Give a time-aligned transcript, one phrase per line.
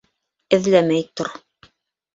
[0.57, 1.33] —Эҙләмәй тор.